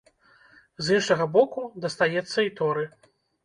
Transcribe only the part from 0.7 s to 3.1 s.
З іншага боку, дастаецца і торы.